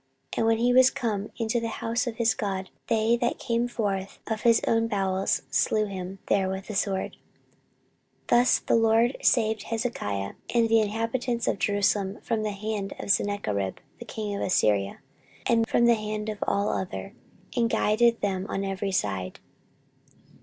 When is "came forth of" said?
3.37-4.41